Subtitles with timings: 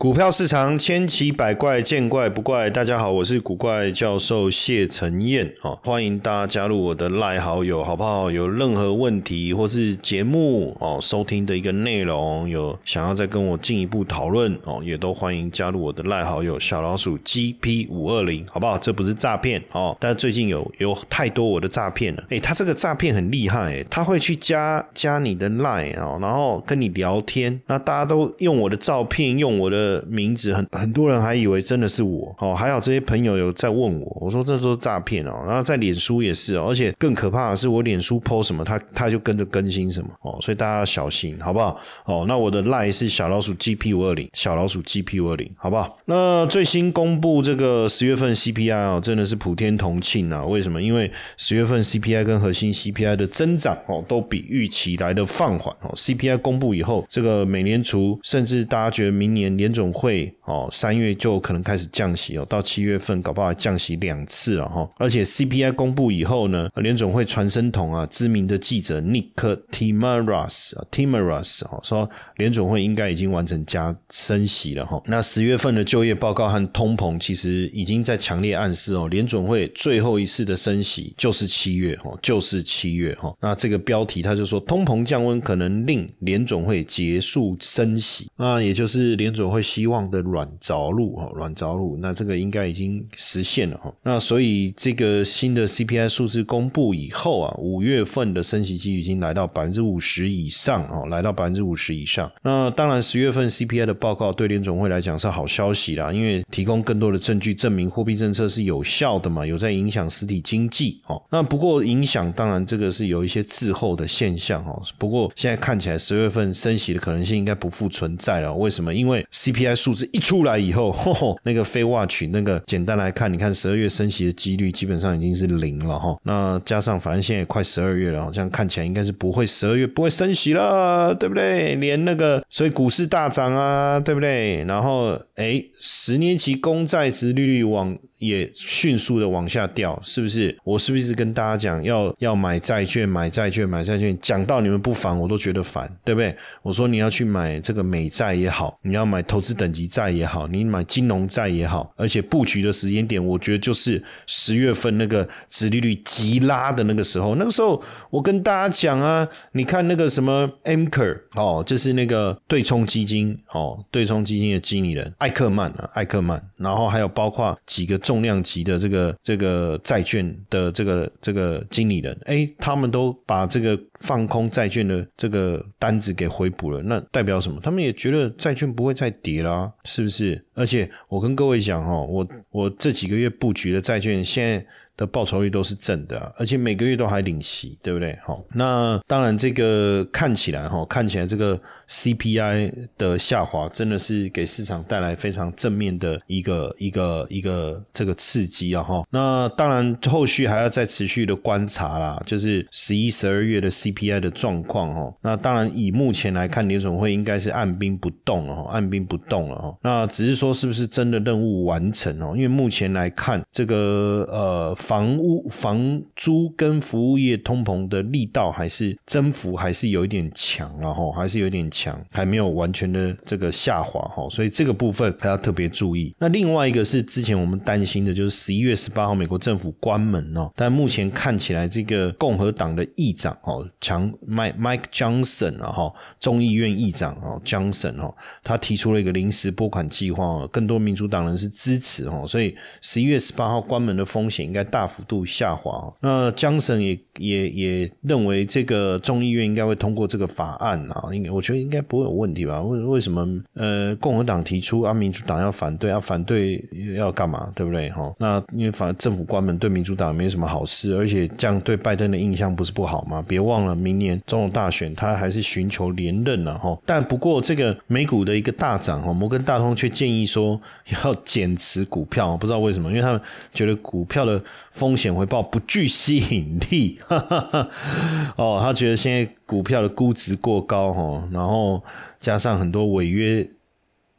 [0.00, 2.70] 股票市场千奇百怪，见怪不怪。
[2.70, 8.30] 大家好，我是古怪教授谢承彦哦，欢迎大家加入我的赖好友，好不好？
[8.30, 18.78] 有任何问题或是节目哦，收听的一个内容，有想要再跟我进一步讨论哦，也都欢迎加入我的赖好友小老鼠 GP 五二零，好不好？
[18.78, 22.24] 这不是诈骗哦，但最近有有太多我的诈骗了。
[22.30, 29.89] 诶，他这个诈骗很厉害，诶他会去加加你的赖哦，然后跟你聊天，那大家都用我的照片，用我的。
[30.08, 35.42] 名字很很多人还以为真的是我哦，还好这些朋友有在问我，我说这都是诈骗哦。
[35.46, 41.78] 然后在脸书也是哦，而且更可怕的是我脸书 PO 什么，他他就跟着更新什么哦，所以大家要小心，好不好？
[42.04, 45.98] 哦，那我的 lie 是小老鼠 GP 五二零，小老鼠 GP 五二零，好不好？
[46.06, 50.44] 那最新公布这个十月份 CPI 哦，真的是普天同庆啊！
[50.44, 50.80] 为什么？
[50.80, 55.92] 因为十月份 CPI 跟核心 CPI 的增长哦，都比预期来的放缓哦。
[55.94, 64.86] CPI 公布以后，这个美联储甚至大家觉得明年联总会哦，三月就可能开始降息哦，到七月份搞不好降息两次了哈。
[64.98, 69.30] 而且 CPI 公布以后呢，联总会传声筒啊，知名的记者 Nick
[69.72, 75.02] Timmeras，Timmeras 哦，说联总会应该已经完成加升息了哈。
[75.06, 83.34] 那十月份的就业报告和通膨其实已经在强烈暗示哦，联总会最后一次的升息就是七月哦，就是七月哈。
[83.40, 93.94] 那这个标题他就说，通膨降温可能令联总会结束升息，那也就是联总会希望的软着陆哈，软着陆，那这个应该已经实现了哈。
[94.02, 102.28] 那所以这个新的 CPI 数字公布以后啊，五月份的升息期已经来到百分之五十以上哦，来到百分之五十以上。
[102.42, 111.22] 那当然十月份 CPI 的报告对联总会来讲是好消息啦，因为提供更多的证据证明货币政策是有效的嘛，有在影响实体经济哦。
[111.30, 114.82] 那不过影响当然这个是有一些滞后的现象哦。
[114.98, 118.52] 不过现在看起来十月份升息的可能性应该不复存在了。
[118.52, 118.92] 为什么？
[118.92, 120.96] 因为 CPI P I 数字一出来以后，
[121.44, 126.16] 那个非 watch 那个简单来看，你看十二月升息的几率基本上已经是零了哈。
[126.22, 131.74] 那加上反正现在也快十二月了，好像看起来应该是不会十二月不会升息了，对不对？
[131.74, 134.64] 连那个所以股市大涨啊，对不对？
[134.64, 137.94] 然后哎，十年期公债值利率往。
[138.20, 140.54] 也迅速的往下掉，是不是？
[140.62, 144.14] 我是不是跟大家讲要要买债券，买债券，买债券？
[144.20, 146.36] 讲到你们不烦，我都觉得烦，对不对？
[146.60, 157.36] 我说你要去买这个美债也好，你要买投资等级债也好，你买金融债也好，而且布局的时间点，我觉得就是十月份那个殖利率急拉的那个时候。
[157.36, 157.80] 那个时候
[158.10, 168.00] 我跟大家讲啊，你看那个什么 Anchor 哦，就是那个对冲基金哦，对冲基金的经理人艾克曼啊，艾克曼，然后还有包括几个。
[168.10, 177.60] 重量级的这个这个债券的这个这个经理人，哎，他们都把这个放空债券的这个单子给回补了，那代表什么？
[177.62, 180.44] 他们也觉得债券不会再跌啦，是不是？
[180.54, 184.66] 而且我跟各位讲哈，我我这几个月布局的债券现在。
[185.00, 188.14] 的报酬率都是正的，而且每个月都还领息，对不对？
[188.22, 199.02] 好，那当然这个看起来哈，看起来这个 CPI 的下滑真的是给市场带来非常正面的一个一个一个这个刺激啊哈。
[199.08, 205.14] 那当然后续还要再持续的观察啦，就是十一、十二月的 CPI 的状况哈。
[205.22, 209.74] 那当然以目前来看，联总会应该是按兵不动了哈，按兵不动了哈。
[209.82, 212.34] 那只是说是不是真的任务完成哦？
[212.36, 214.76] 因为目前来看，这个呃。
[214.90, 226.12] 房屋、房租跟服务业通膨的力道还是增幅还是有一点强，然后还是有点强，还没有完全的这个下滑哈，所以这个部分还要特别注意。
[226.18, 238.12] 那另外一个是之前我们担心的，就是十一月十八号美国政府关门哦，但目前看起来这个共和党的议长哦，强 Mike Mike Johnson 啊哈，众议院议长哦，Johnson 哦，
[238.42, 244.79] 他提出了一个临时拨款计划哦，更多民主党人是支持哦，所以十一月十八号关门的风险应该大。
[244.80, 245.92] 大幅度下滑。
[246.00, 252.62] 那江省也也也认为这个众议院应该会通过这个法案啊，应该我觉得应该不会有问题吧？
[252.62, 256.00] 为为什么呃共和党提出啊，民主党要反对啊？
[256.00, 256.64] 反对
[256.96, 257.52] 要干嘛？
[257.54, 257.90] 对不对？
[257.90, 263.22] 哈，那因为反正政府关门对民主党没什么好事，而且这样对拜登的印象不是不好吗？
[263.28, 266.76] 别忘了明年总统大选，他还是寻求连任了哈。
[266.86, 270.58] 但不过这个美股的一个大涨哈，摩根大通却建议说
[271.04, 273.20] 要减持股票，不知道为什么，因为他们
[273.52, 274.40] 觉得股票的。
[274.70, 276.96] 风险回报不具吸引力，
[278.36, 281.82] 哦，他觉得现在股票的估值过高哈，然后
[282.18, 283.46] 加上很多违约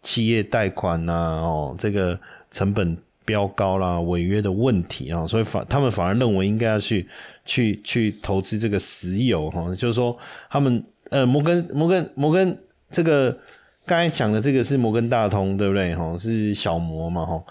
[0.02, 2.20] 企业贷款呐，哦，这个
[2.52, 7.08] 成本飙高啦，违约的问题啊，所以反他们反而认为应该要去
[7.46, 10.18] 去去投资这个石油哈，就是说
[10.50, 12.58] 他们呃摩根摩根摩根
[12.92, 13.38] 这个。
[13.84, 15.94] 刚才讲的这个是摩根大通，对不对？
[15.96, 17.44] 哈，是小摩嘛，哈。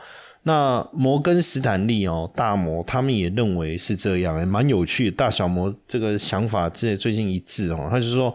[0.43, 5.11] 那摩根斯坦利哦，大摩他们也认为是这样，蛮有趣。
[5.11, 8.35] 大小摩这个想法这最近一致哦，他就说。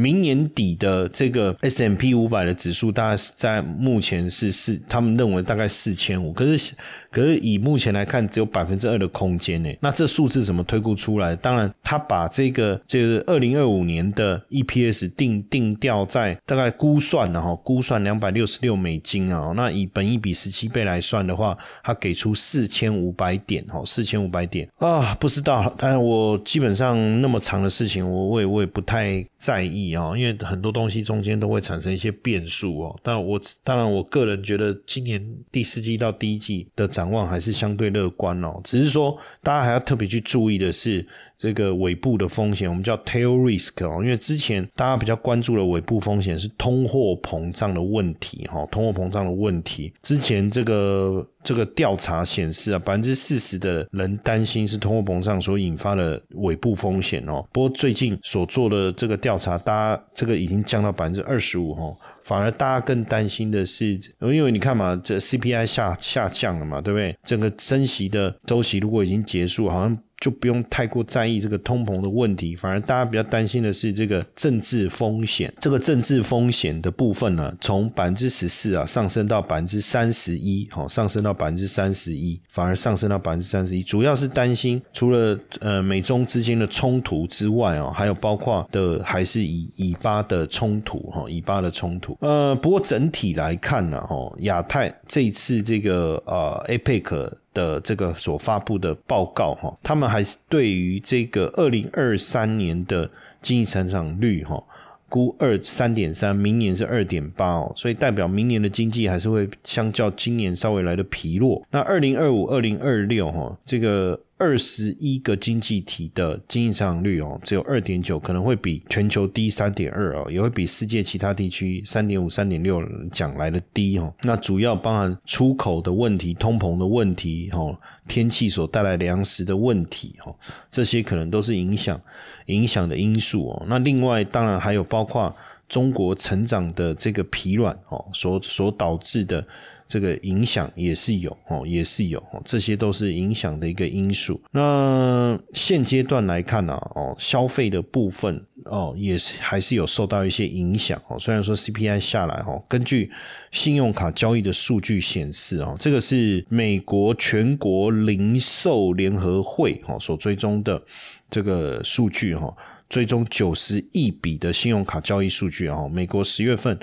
[0.00, 6.32] 明年底的这个 S M P 五百的指数，大概是在目前是四，他们认为大概四千五。
[6.32, 6.72] 可是，
[7.10, 9.70] 可是以目前来看，只有百分之二的空间呢。
[9.80, 11.36] 那这数字怎么推估出来？
[11.36, 19.52] 当然，他把这个这个二零二五年的 E P S 定定调在大概估算的哈，估算两百六十六美金啊。
[19.54, 21.54] 那以本一比十七倍来算的话，
[21.84, 25.70] 他给出四千五百点哈，四千五百点啊，不知道。
[25.76, 29.89] 但我基本上那么长的事情，我我也我也不太在意。
[29.96, 33.00] 哦，因为很多东西中间都会产生一些变数哦。
[33.02, 38.60] 但我当然，我个人觉得今年第四季到第一季的展望还是相对乐观哦。
[38.64, 41.06] 只是说，大家还要特别去注意的是
[41.36, 44.02] 这个尾部的风险，我们叫 tail risk 哦。
[44.02, 49.92] 因为之前大家比较关注的尾部风险是通货膨胀的问题哈，通货膨胀的问题。
[50.02, 51.26] 之前这个。
[51.42, 57.44] 这个调查显示啊，百分之四十的人担心是通货膨胀所引发的尾部风险哦。
[57.52, 61.96] 不过最近所做的这个调查，大家这个已经降到百分之二十五哦。
[62.22, 67.16] 反而大家更担心的是，因为你看嘛，这 CPI 下下降了嘛，对不对？
[67.24, 69.98] 整个升息的周期如果已经结束，好像。
[70.20, 75.50] 就不用太过在意这个通膨的问题，反而大家比较担心的是这个政治风险。
[75.58, 92.14] 这个政治风险的部分呢，从百分之十四啊上升到百分之三十一，好上升到百分之三十一，反而上升到百分之三十一，主要是担心除了呃美中之间的冲突之外哦，还有包括的还是以以巴的冲突哈，以巴的冲突。
[92.20, 97.32] 呃，不过整体来看呢，哈，亚太这一次这个呃 APEC。
[97.52, 103.10] 的这个所发布的报告哈，他们还是对于这个二零二三年的
[103.42, 104.62] 经济成长率哈，
[105.08, 111.62] 估二三点三，明年是二点八哦，所以代表明年的经济还是会相较今年稍微来的疲弱。
[111.70, 114.18] 那二零二五、二零二六哈，这个。
[114.40, 122.82] 二十一个经济体的经济增长率哦，只有二点九，可能会比全球低三点二哦，也会比世界其他地区三点五、三点六
[123.12, 124.10] 讲来的低哦。
[124.22, 127.78] 那主要包含出口的问题、通膨的问题、哦，
[128.08, 130.34] 天气所带来粮食的问题哦，
[130.70, 132.00] 这些可能都是影响
[132.46, 133.66] 影响的因素哦。
[133.68, 135.36] 那另外当然还有包括
[135.68, 139.46] 中国成长的这个疲软哦，所所导致的。
[139.90, 144.40] 这个影响也是有哦，也是有哦，这些都是影响的一个因素。
[144.52, 151.18] 那现阶段来看呢，哦，消费的部分哦，也是还是有受到一些影响哦。
[151.18, 153.10] 虽然说 CPI 下来哦，根据
[153.50, 160.80] 信用卡交易的数据显示哦，这个是美国全国零售联合会哦所追踪的
[161.28, 162.54] 这个数据哈，
[162.88, 166.78] 追踪九十亿笔的信用卡交易数据啊，美国十月份。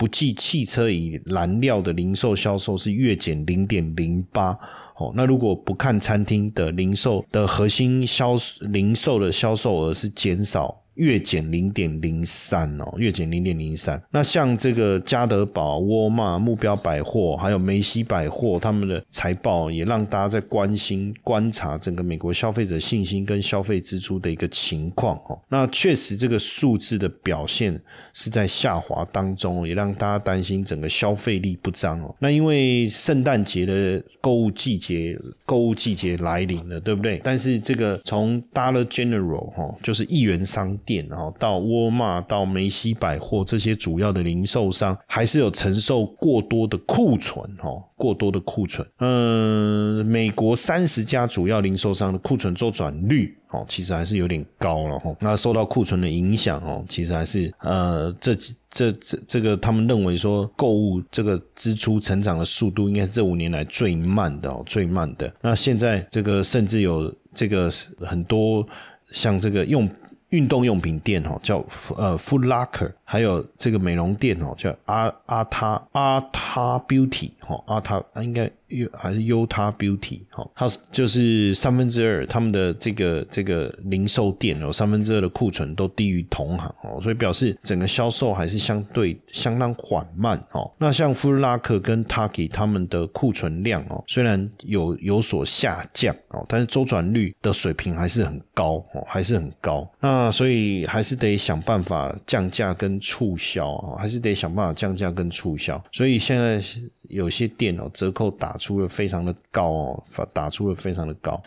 [0.00, 4.58] 不计汽车与燃料的零售销售是月减零点零八，
[4.96, 8.34] 哦，那如果不看餐厅的零售的核心销
[8.70, 10.74] 零售的销售额是减少。
[11.00, 14.00] 月减零点零三哦，月减零点零三。
[14.10, 25.38] 那像这个家得宝、沃尔玛、目标百货，还有梅西百货，他们的财报也让大家在关心、观察整个美国消费者信心跟消费支出的一个情况哦。
[25.48, 27.80] 那确实这个数字的表现
[28.12, 32.14] 是在下滑当中，也让大家担心整个消费力不彰哦。
[32.18, 37.18] 那因为圣诞节的购物季节，购物季节来临了，对不对？
[37.24, 40.78] 但是这个从 Dollar General 哈，就是一元商。
[40.90, 48.84] 店然后到沃尔玛、到梅西百货这些主要的零售商，还是有承受过多的库存哦，过多的库存。
[48.98, 55.14] 嗯，美国三十家主要零售商的库存周转率哦，其实还是有点高了哈。
[55.20, 58.34] 那受到库存的影响哦，其实还是呃，这
[58.68, 65.32] 这这这个他们认为说购物这个支出成长的速度应该是这五年来最慢的哦，最慢的。
[65.40, 68.66] 那现在这个甚至有这个很多
[69.12, 69.88] 像这个用。
[70.30, 71.64] 运动用品店哦，叫
[71.96, 78.48] 呃 Food Locker，还有这个美容店哦，叫阿阿他阿他 Beauty 哦，阿他应该。
[78.70, 90.70] 优还是优他 Beauty 哈，它就是三分之二，他们的这个这个零售店哦三分之二的库存都低于同行哦，所以表示整个销售还是相对相当缓慢哦。
[90.78, 99.84] 那像富拉克跟 Taki 他们的库存量哦，虽然有有所下降哦，但是周转率的水平还是很高哦，还是很高。
[99.98, 105.82] 那所以还是得想办法降价跟促销啊，还是得想办法降价跟促销。
[105.90, 106.62] 所以现在
[107.08, 108.56] 有些店哦，折扣打。
[108.60, 110.04] 出了非常的高哦，
[110.34, 111.42] 打出了非常的高。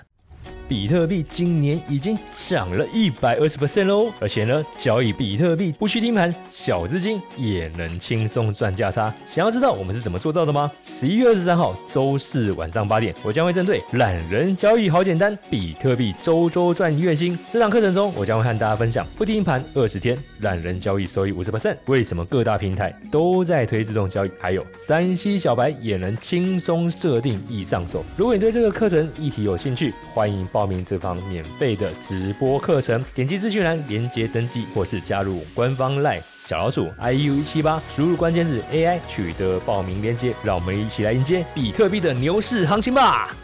[0.73, 2.17] 比特币今年已经
[2.49, 9.13] 涨了一百二十 percent 喽，而且呢，交易比特币不需盯盘，小资金也能轻松赚价差。
[9.27, 10.71] 想要知道我们是怎么做到的吗？
[10.83, 21.77] 十一月二十三号周四晚上八点，我将会针对懒人交易好简单，比特币周周赚月薪这堂课程中，我将会和大家分享不盯盘二十天，懒人交易收益五十 percent。
[21.85, 24.31] 为什么各大平台都在推自动交易？
[24.39, 28.03] 还有三 C 小白也能轻松设定易上手。
[28.17, 33.03] 如果你对这个课程议题有兴趣，欢迎报报名这堂免费的直播课程。
[33.13, 40.33] 点击资讯栏连接登记，或是加入官方 LINE 小老鼠 iu 一七八，输入关键字 AI 取得报名链接。
[40.41, 43.35] 让我们一起来迎接比特币的牛市行情吧！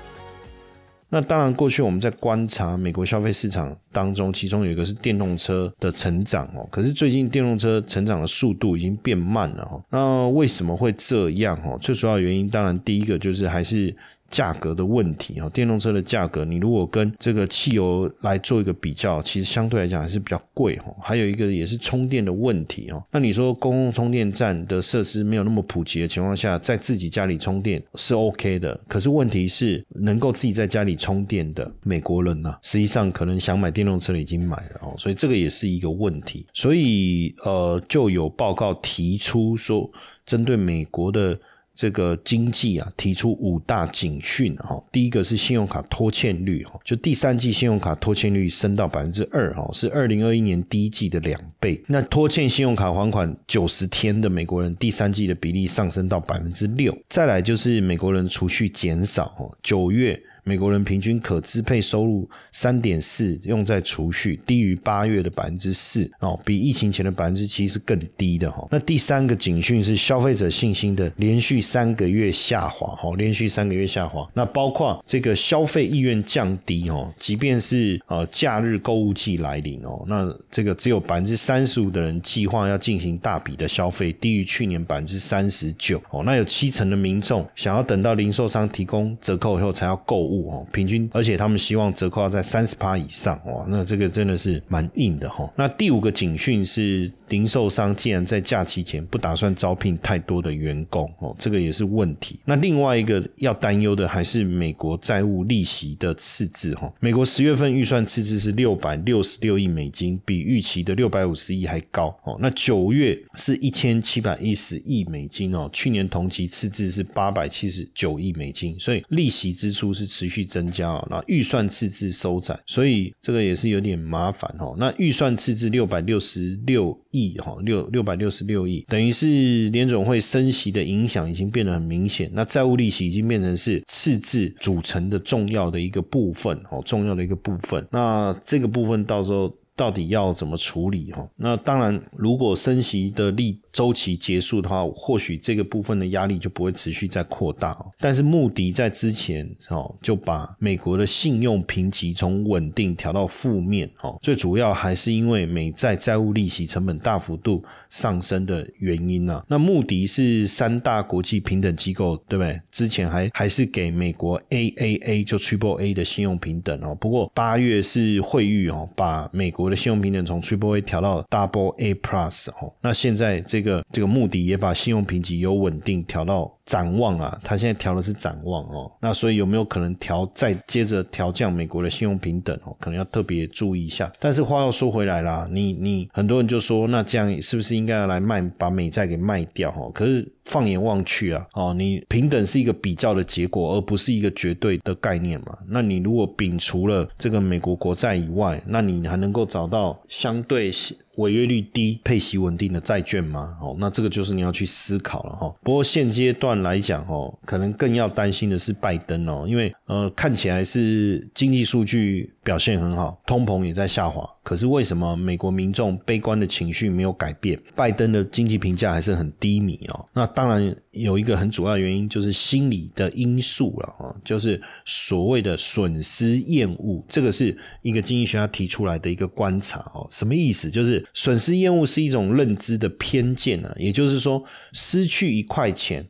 [1.10, 6.66] 那当然，过去我们在观察美国消费市场当中，其中有一个是电动车的成长哦。
[6.72, 9.82] 可是最近电动车成长的速度已经变慢了哈。
[9.90, 11.78] 那为什么会这样哦？
[11.82, 13.94] 最主要原因，当然第一个就是还是。
[14.30, 20.86] 价格的问题哈，电动车的价格，你如果跟这个汽油来做一个比较，其实相对来讲还是比较贵哈。
[21.02, 23.04] 还有一个也是充电的问题哦。
[23.12, 36.46] 那你说公共充电站的设施没有那么普及的情况下，在自己家里充电是 OK 的，可是问题是能够自己在家里充电的美国人呢，实际上可能想买电动车的已经买了哦，所以这个也是一个问题。
[36.54, 39.90] 所以呃，就有报告提出说，
[40.26, 41.40] 针对美国的。
[41.80, 44.84] 这个经济啊，提出五大警讯哈。
[44.92, 51.82] 第一个是信用卡拖欠率哈，就第三季信用卡拖欠率升到百分之二哈，是二零二一年第一季的两倍。
[51.88, 56.94] 那拖欠信用卡还款九十天的美国人，第三季的比例上升到百分之六。
[57.08, 60.22] 再来就是美国人储蓄减少哈，九月。
[60.44, 68.68] 美国人平均可支配收入三点四用在储蓄，低于八月的百分之四哦，比疫情前的百分之七是更低的哈。
[68.72, 74.28] 那第三个警讯是消费者信心的连续三个月下滑哈，连续三个月下滑。
[74.34, 86.24] 那包括这个消费意愿降低哦，即便是呃假日购物季来临哦，那这个只有百分之三十五的人计划要进行大笔的消费，低于去年百分之三十九哦。
[86.24, 90.39] 那有七成的民众想要等到零售商提供折扣以后才要购物。
[90.48, 95.52] 哦，平均，而且他们希望折扣要在三十趴以上，哇，那这个真的是蛮硬的哈。
[95.56, 102.40] 那第五个警讯是，零售商竟然在假期前不打算招聘太多的员工，哦，这个也是问题。
[102.46, 124.76] 那另外一个要担忧的还是美国债务利息的赤字，哈，美国十月份预算赤字是六百六十六亿美金，比预期的六百五十亿还高，哦，那九月是一千七百一十亿美金哦，去年同期赤字是八百七十九亿美金，所以利息支出是持续增加啊，那预算赤字收窄，所以这个也是有点麻烦哦。
[124.78, 132.30] 那预算赤字六百六十六亿哈，六六百六十六亿，等于是联总会升息的影响已经变得很明显。
[132.34, 137.88] 那债务利息已经变成是赤字组成的重要的一个部分哦，重要的一个部分。
[137.92, 141.26] 那这个部分到时候到底要怎么处理哈？
[141.38, 143.58] 那当然，如果升息的力。
[143.72, 147.78] 周期结束的话，或许这个部分的压力就不会持续再扩大。
[148.00, 159.44] 但是穆迪在之前哦，就把美国的信用评级从稳定调到负面哦，最主要还是因为美债债务利息成本大幅度上升的原因啊。
[159.48, 162.60] 那穆迪是三大国际平等机构，对不对？
[162.72, 166.96] 之前还还是给美国 AAA 就 Triple A 的信用平等哦。
[166.96, 172.74] 不过八月是惠誉哦，把美国的信用平等从 Triple A 调到 Double A Plus 哦。
[172.82, 173.80] 那现在这这个。
[173.92, 182.78] 这个目的也把信用评级由稳定调到展望啊，他现在调的是展望哦，那所以有没有可能调再接着调降美国的信用平等哦？
[182.80, 184.12] 可能要特别注意一下。
[184.20, 189.90] 但是话又说回来啦，你你很多人就说，那这样是不是应该要来卖把美债给卖掉哈？
[189.96, 195.58] 可是放眼望去啊，哦，你平等是一个比较的结果，而不是一个绝对的概念嘛。
[195.68, 200.72] 那你如果摒除了这个美国国债以外，那你还能够找到相对
[201.16, 203.58] 违约率低、配息稳定的债券吗？
[203.62, 205.54] 哦，那这个就是你要去思考了哈。
[205.62, 214.28] 不过现阶段来讲哦，可能更要担心的是拜登哦，因为呃看起来是经济数据表现很好，通膨也在下滑。
[214.42, 217.60] 可是为什么美国民众悲观的情绪没有改变？
[217.76, 220.06] 拜登的经济评价还是很低迷哦。
[220.12, 230.08] 那当然有一个很主要原因就是心理的因素了啊，就是所谓的损失厌恶，这个是一个经济学家提出来的一个观察哦。
[230.10, 230.72] 什么意思？
[230.72, 236.04] 就是损失厌恶是一种认知的偏见啊，也就是说，失去一块钱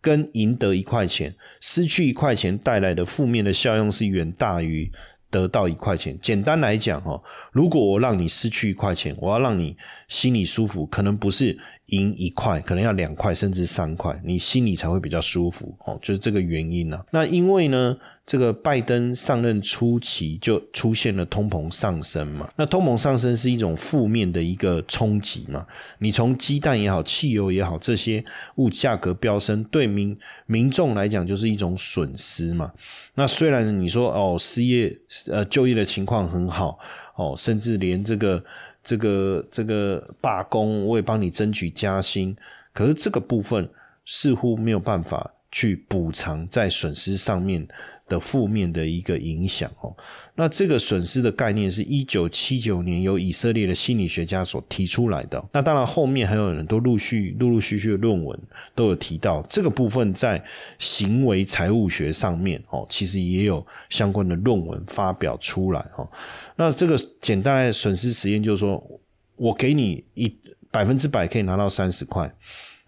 [0.00, 4.90] 跟赢得一块钱，失去一块钱带来的负面的效用是远大于。
[5.32, 9.76] 得到一块钱，简单来讲，哦，如果我让你失去一块钱，我要让你
[10.08, 11.56] 心里舒服，可能不是
[11.90, 17.00] 赢一块，可能要两块甚至三块，你心里才会比较舒服哦，就是这个原因呢。
[17.10, 25.66] 那因为呢，这个拜登上任初期就出现了通膨上升嘛，那通膨上升是一种负面的一个冲击嘛。
[25.98, 28.24] 你从鸡蛋也好，汽油也好，这些
[28.56, 30.16] 物价格飙升，对民
[30.46, 32.72] 民众来讲就是一种损失嘛。
[33.14, 36.78] 那虽然你说哦，失业呃就业的情况很好
[37.16, 38.42] 哦，甚至连这个。
[38.82, 42.36] 这个这个罢工，我也帮你争取加薪，
[42.72, 43.68] 可是这个部分
[44.06, 47.66] 似乎没有办法去补偿在损失上面。
[48.10, 49.94] 的负面的一个影响哦，
[50.34, 55.42] 那这个损失的概念是一九七九年由以色列的心理学家所提出来的。
[55.52, 58.36] 那当然后面还有人都陆续陆陆续续的论文
[58.74, 60.42] 都有提到这个部分，在
[60.80, 66.06] 行为财务学上面哦，其实也有相关的论文发表出来哦。
[66.56, 68.84] 那这个简单的损失实验就是说，
[69.36, 70.36] 我给你一
[70.72, 72.28] 百分之百可以拿到三十块，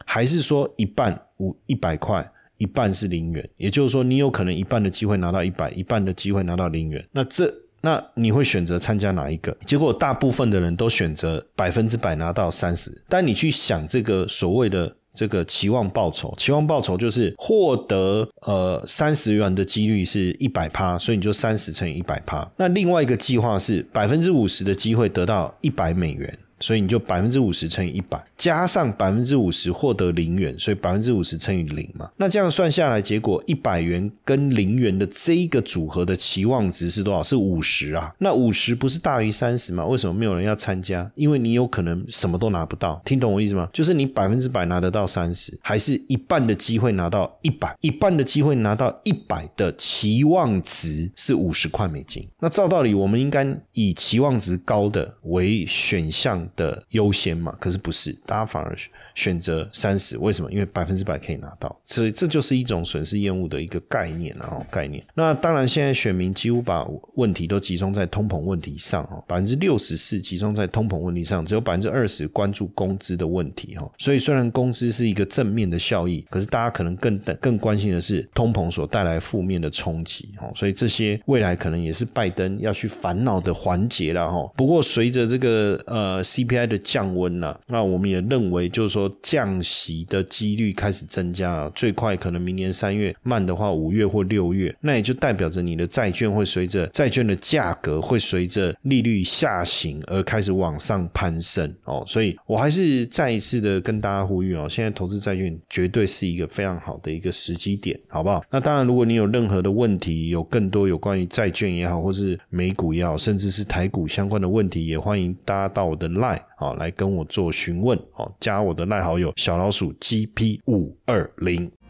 [0.05, 2.29] 还是说一半五一百块？
[2.63, 7.05] 一半是零元，也就是说，你有可能一半的机会拿到一百，一半的机会拿到零元。
[7.11, 9.53] 那这那你会选择参加哪一个？
[9.67, 13.03] 结果大部分的人都选择百分之百拿到三十。
[13.09, 22.49] 但你去想这个所谓的这个期望报酬，期望报酬就是获得呃三十元的几率是一百趴，所以你就三十乘以一百趴。
[22.57, 26.39] 那另外一个计划是百分之五十的机会得到一百美元。
[26.63, 32.09] 所以你就百分之五十乘以一百，加上百分之五十获得零元，所以百分之五十乘以零嘛。
[32.17, 37.23] 那这样算下来，结果一百元跟零元的这一个组合的期望值是多少？
[37.23, 38.15] 是五十啊。
[38.19, 39.85] 那五十不是大于三十吗？
[39.85, 41.11] 为什么没有人要参加？
[41.17, 43.03] 因为你有可能什么都拿不到。
[43.05, 43.69] 听懂我意思吗？
[43.73, 52.27] 就是你百分之百拿得到三十，还是一半的机会拿到一百，一半的机会拿到一百的期望值是五十块美金。
[52.39, 56.47] 那照道理，我们应该以期望值高的为选项。
[56.57, 58.77] 的优先嘛，可是不是，大家反而
[59.15, 60.51] 选择三十，为什么？
[60.53, 65.05] 因为百分之百可以拿到，所以这就是一种损失厌恶的一个概念啊，概念。
[65.15, 73.91] 那当然，现在选民几乎把问题都集中在通膨问题上哦，百分之六十四集中在通膨问题上，只有百分之二十关注工资的问题哈。
[73.99, 80.53] 所以虽然工资是一个正面的效益，可是大家可能更更关心的是通膨所带来负面的冲击哦。
[80.55, 84.51] 所以这些未来可能也是拜登要去烦恼的环节了哈。
[84.57, 102.05] 不过随着这个呃 CPI 的降温了，那我们也认为，就是说降息的几率开始增加，最快可能明年三月，慢的话五月或六月，那也就代表着你的债券会随着债券的价格会随着利率下行而开始往上攀升哦。
[102.07, 108.43] 所以我还是再一次的跟大家呼吁哦，现在投资债券绝对是一个非常好的一个时机点，好不好？
[108.51, 116.41] 那当然，如果你有任何的问题，有更多有关于债券也好，或是美股也好，甚至是台股相关的问题，也欢迎大家到我的 Line。
[116.57, 121.82] 好，来跟我做询问，哦，加我的带好友小老鼠 GP 五二零。